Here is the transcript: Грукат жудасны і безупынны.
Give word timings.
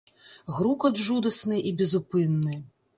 Грукат 0.59 1.03
жудасны 1.09 1.63
і 1.69 1.77
безупынны. 1.85 2.63